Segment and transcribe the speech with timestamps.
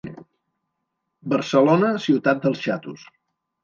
[1.35, 3.11] Barcelona, ciutat dels xatos.